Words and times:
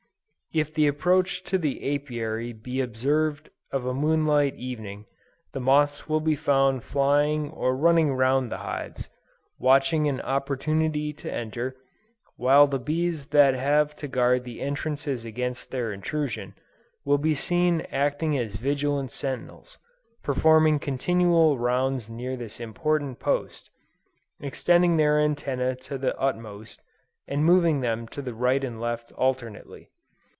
"If 0.53 0.73
the 0.73 0.85
approach 0.85 1.43
to 1.43 1.57
the 1.57 1.95
Apiary 1.95 2.51
be 2.51 2.81
observed 2.81 3.49
of 3.71 3.85
a 3.85 3.93
moonlight 3.93 4.53
evening, 4.55 5.05
the 5.53 5.61
moths 5.61 6.09
will 6.09 6.19
be 6.19 6.35
found 6.35 6.83
flying 6.83 7.49
or 7.51 7.73
running 7.73 8.11
round 8.13 8.51
the 8.51 8.57
hives, 8.57 9.07
watching 9.59 10.09
an 10.09 10.19
opportunity 10.19 11.13
to 11.13 11.33
enter, 11.33 11.77
whilst 12.35 12.71
the 12.71 12.79
bees 12.79 13.27
that 13.27 13.53
have 13.53 13.95
to 13.95 14.09
guard 14.09 14.43
the 14.43 14.59
entrances 14.59 15.23
against 15.23 15.71
their 15.71 15.93
intrusion, 15.93 16.55
will 17.05 17.17
be 17.17 17.33
seen 17.33 17.87
acting 17.89 18.37
as 18.37 18.57
vigilant 18.57 19.09
sentinels, 19.09 19.77
performing 20.21 20.79
continual 20.79 21.57
rounds 21.57 22.09
near 22.09 22.35
this 22.35 22.59
important 22.59 23.21
post, 23.21 23.69
extending 24.41 24.97
their 24.97 25.15
antennæ 25.15 25.79
to 25.79 25.97
the 25.97 26.13
utmost, 26.19 26.81
and 27.25 27.45
moving 27.45 27.79
them 27.79 28.05
to 28.05 28.21
the 28.21 28.33
right 28.33 28.65
and 28.65 28.81
left 28.81 29.13
alternately. 29.13 29.87